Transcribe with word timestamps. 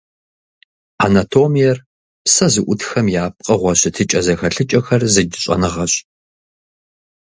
Анатомиер- 1.05 1.77
псэ 2.23 2.45
зыӏутхэм 2.53 3.07
я 3.23 3.25
пкъыгъуэ 3.35 3.73
щытыкӏэ-зэхэлъыкӏэхэр 3.79 5.01
зыдж 5.13 5.35
щӏэныгъэщ. 5.43 5.93